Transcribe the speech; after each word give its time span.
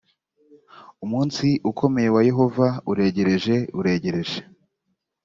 umunsi 1.03 1.47
ukomeye 1.71 2.09
wa 2.15 2.21
yehova 2.29 2.67
uregereje 2.91 3.55
uregereje 3.79 4.39